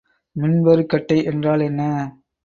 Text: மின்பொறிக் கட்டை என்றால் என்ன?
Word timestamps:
மின்பொறிக் 0.35 0.85
கட்டை 0.85 1.17
என்றால் 1.23 1.59
என்ன? 1.59 1.81